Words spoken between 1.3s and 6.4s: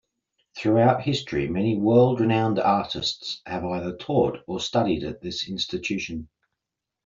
many world-renowned artists have either taught or studied at this institution.